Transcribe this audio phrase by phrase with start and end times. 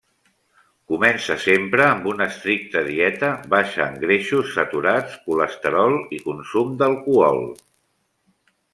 [0.93, 7.43] Comença sempre amb una estricta dieta baixa en greixos saturats, colesterol i consum d'alcohol.